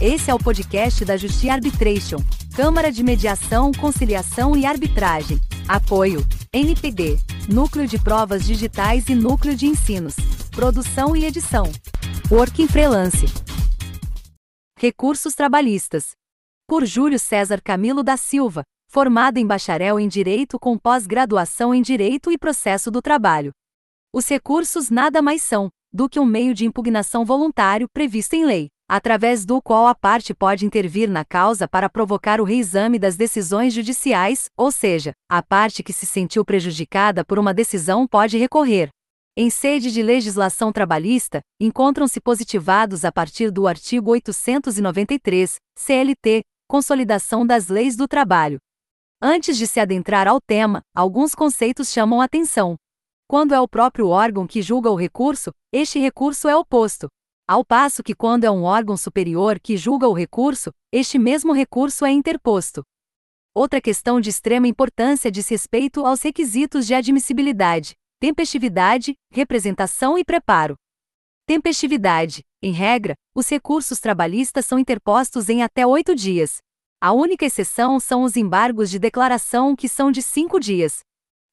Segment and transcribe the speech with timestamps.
[0.00, 2.18] Esse é o podcast da Justi Arbitration,
[2.56, 5.38] Câmara de Mediação, Conciliação e Arbitragem.
[5.68, 7.16] Apoio: NPD,
[7.48, 10.16] Núcleo de Provas Digitais e Núcleo de Ensinos.
[10.50, 11.70] Produção e edição:
[12.28, 13.26] Working Freelance.
[14.76, 16.10] Recursos Trabalhistas.
[16.66, 22.32] Por Júlio César Camilo da Silva, formado em bacharel em Direito com pós-graduação em Direito
[22.32, 23.52] e Processo do Trabalho.
[24.12, 28.68] Os recursos nada mais são do que um meio de impugnação voluntário previsto em lei,
[28.88, 33.72] através do qual a parte pode intervir na causa para provocar o reexame das decisões
[33.72, 38.88] judiciais, ou seja, a parte que se sentiu prejudicada por uma decisão pode recorrer.
[39.36, 47.68] Em sede de legislação trabalhista, encontram-se positivados a partir do artigo 893, CLT, Consolidação das
[47.68, 48.58] Leis do Trabalho.
[49.20, 52.76] Antes de se adentrar ao tema, alguns conceitos chamam atenção.
[53.26, 57.08] Quando é o próprio órgão que julga o recurso, este recurso é oposto.
[57.46, 62.06] Ao passo que, quando é um órgão superior que julga o recurso, este mesmo recurso
[62.06, 62.82] é interposto.
[63.54, 70.74] Outra questão de extrema importância diz respeito aos requisitos de admissibilidade, tempestividade, representação e preparo.
[71.46, 72.42] Tempestividade.
[72.62, 76.62] Em regra, os recursos trabalhistas são interpostos em até oito dias.
[76.98, 81.00] A única exceção são os embargos de declaração, que são de cinco dias.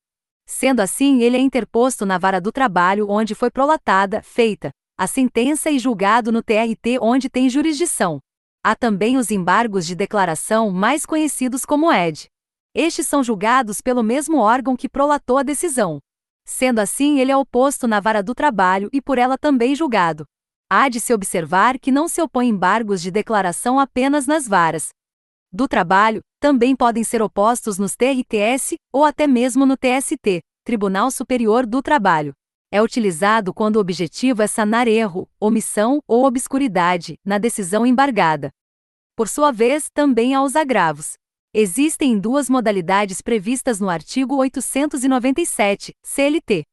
[0.44, 5.69] Sendo assim, ele é interposto na vara do trabalho onde foi prolatada, feita, a sentença
[5.69, 8.18] e julgado no TRT onde tem jurisdição.
[8.66, 12.25] Há também os embargos de declaração, mais conhecidos como ED.
[12.74, 16.00] Estes são julgados pelo mesmo órgão que prolatou a decisão.
[16.44, 20.25] Sendo assim, ele é oposto na vara do trabalho e por ela também julgado.
[20.75, 24.89] Há de se observar que não se opõe embargos de declaração apenas nas varas
[25.51, 31.67] do trabalho, também podem ser opostos nos TRTS ou até mesmo no TST, Tribunal Superior
[31.67, 32.34] do Trabalho.
[32.72, 38.50] É utilizado quando o objetivo é sanar erro, omissão ou obscuridade na decisão embargada.
[39.16, 41.13] Por sua vez, também há os agravos.
[41.53, 46.63] Existem duas modalidades previstas no artigo 897, CLT.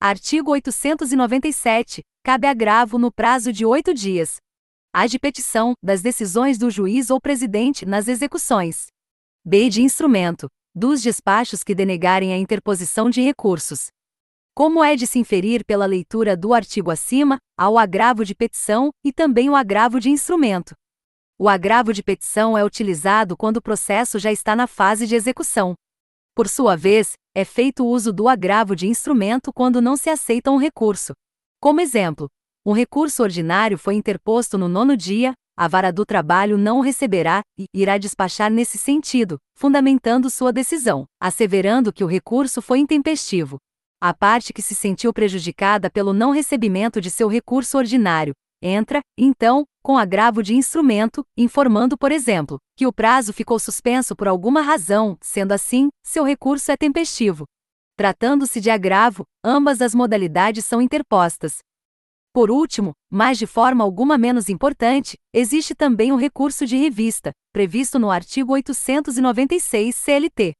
[0.00, 2.00] Artigo 897.
[2.26, 4.36] Cabe agravo no prazo de oito dias.
[4.90, 8.86] A de petição, das decisões do juiz ou presidente nas execuções.
[9.44, 9.68] B.
[9.68, 13.88] De instrumento, dos despachos que denegarem a interposição de recursos.
[14.54, 18.88] Como é de se inferir pela leitura do artigo acima, há o agravo de petição
[19.04, 20.74] e também o agravo de instrumento.
[21.38, 25.74] O agravo de petição é utilizado quando o processo já está na fase de execução.
[26.34, 30.56] Por sua vez, é feito uso do agravo de instrumento quando não se aceita um
[30.56, 31.12] recurso.
[31.64, 32.28] Como exemplo,
[32.66, 37.40] um recurso ordinário foi interposto no nono dia, a vara do trabalho não o receberá
[37.58, 43.56] e irá despachar nesse sentido, fundamentando sua decisão, asseverando que o recurso foi intempestivo.
[43.98, 49.64] A parte que se sentiu prejudicada pelo não recebimento de seu recurso ordinário, entra, então,
[49.82, 55.16] com agravo de instrumento, informando, por exemplo, que o prazo ficou suspenso por alguma razão,
[55.22, 57.46] sendo assim, seu recurso é tempestivo.
[57.96, 61.58] Tratando-se de agravo, ambas as modalidades são interpostas.
[62.32, 67.96] Por último, mas de forma alguma menos importante, existe também o recurso de revista, previsto
[67.96, 70.52] no artigo 896 CLT.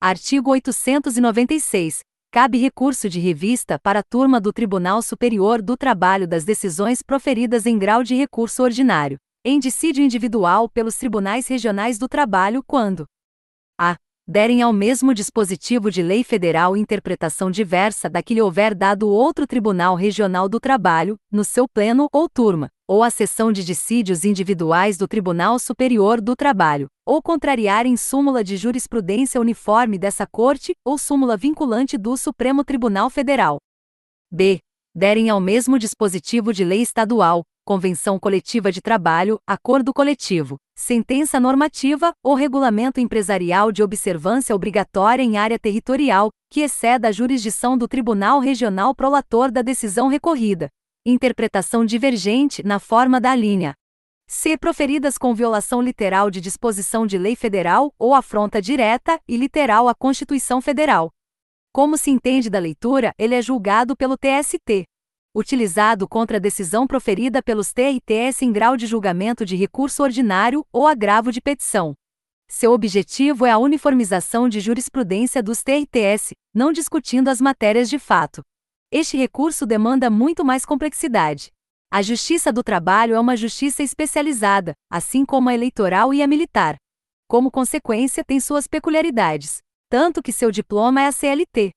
[0.00, 2.00] Artigo 896.
[2.32, 7.66] Cabe recurso de revista para a turma do Tribunal Superior do Trabalho das decisões proferidas
[7.66, 13.04] em grau de recurso ordinário, em dissídio individual pelos tribunais regionais do trabalho quando
[13.78, 13.96] a
[14.26, 19.46] derem ao mesmo dispositivo de lei federal interpretação diversa da que lhe houver dado outro
[19.46, 24.96] Tribunal Regional do Trabalho, no seu pleno ou turma, ou a sessão de dissídios individuais
[24.96, 31.36] do Tribunal Superior do Trabalho, ou contrariarem súmula de jurisprudência uniforme dessa Corte ou súmula
[31.36, 33.58] vinculante do Supremo Tribunal Federal.
[34.32, 34.58] B.
[34.96, 42.12] Derem ao mesmo dispositivo de lei estadual, convenção coletiva de trabalho, acordo coletivo, sentença normativa
[42.22, 48.38] ou regulamento empresarial de observância obrigatória em área territorial, que exceda a jurisdição do Tribunal
[48.38, 50.68] Regional prolator da decisão recorrida.
[51.06, 53.74] Interpretação divergente na forma da linha.
[54.28, 54.56] C.
[54.56, 59.94] Proferidas com violação literal de disposição de lei federal ou afronta direta e literal à
[59.94, 61.10] Constituição Federal.
[61.72, 64.86] Como se entende da leitura, ele é julgado pelo TST
[65.34, 70.86] utilizado contra a decisão proferida pelos TRTS em grau de julgamento de recurso ordinário ou
[70.86, 71.94] agravo de petição.
[72.48, 78.42] Seu objetivo é a uniformização de jurisprudência dos TRTS, não discutindo as matérias de fato.
[78.92, 81.50] Este recurso demanda muito mais complexidade.
[81.90, 86.76] A Justiça do Trabalho é uma justiça especializada, assim como a eleitoral e a militar.
[87.26, 89.58] Como consequência, tem suas peculiaridades,
[89.88, 91.70] tanto que seu diploma é a CLT.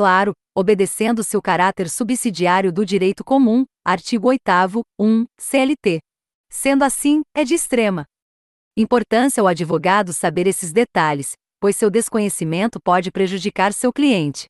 [0.00, 4.40] Claro, obedecendo seu caráter subsidiário do direito comum, artigo 8
[4.98, 6.00] 1, CLT.
[6.50, 8.06] Sendo assim, é de extrema
[8.74, 14.46] importância ao advogado saber esses detalhes, pois seu desconhecimento pode prejudicar seu cliente.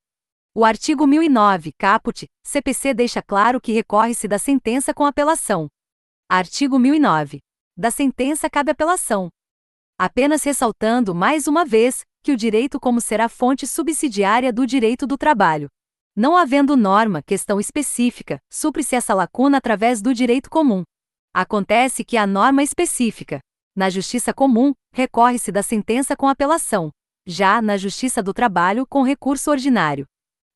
[0.54, 5.66] O artigo 1009, caput, CPC deixa claro que recorre-se da sentença com apelação.
[6.28, 7.40] Artigo 1009.
[7.76, 9.28] Da sentença cabe apelação.
[9.98, 15.16] Apenas ressaltando mais uma vez que o direito como será fonte subsidiária do direito do
[15.16, 15.68] trabalho.
[16.14, 20.82] Não havendo norma, questão específica, supre-se essa lacuna através do direito comum.
[21.32, 23.40] Acontece que a norma específica.
[23.74, 26.90] Na justiça comum, recorre-se da sentença com apelação.
[27.26, 30.04] Já na justiça do trabalho, com recurso ordinário.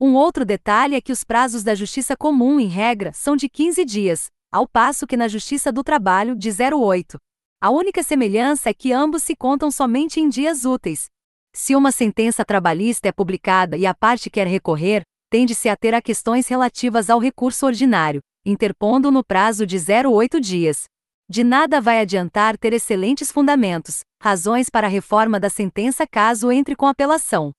[0.01, 3.85] Um outro detalhe é que os prazos da justiça comum, em regra, são de 15
[3.85, 7.17] dias, ao passo que na justiça do trabalho, de 08.
[7.61, 11.07] A única semelhança é que ambos se contam somente em dias úteis.
[11.57, 16.03] Se uma sentença trabalhista é publicada e a parte quer recorrer, tende-se a ter a
[16.03, 20.83] questões relativas ao recurso ordinário, interpondo no prazo de 08 dias.
[21.31, 26.75] De nada vai adiantar ter excelentes fundamentos, razões para a reforma da sentença caso entre
[26.75, 27.53] com apelação.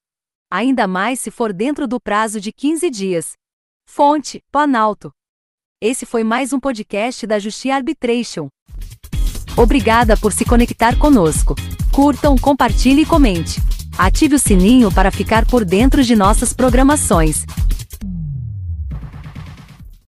[0.51, 3.31] Ainda mais se for dentro do prazo de 15 dias.
[3.88, 5.09] Fonte: Planalto.
[5.81, 8.50] Esse foi mais um podcast da Justi Arbitration.
[9.57, 11.56] Obrigada por se conectar conosco.
[11.94, 13.62] Curtam, compartilhe e comente.
[13.97, 17.45] Ative o sininho para ficar por dentro de nossas programações.